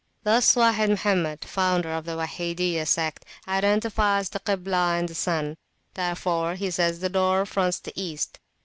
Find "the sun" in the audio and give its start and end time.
5.07-5.57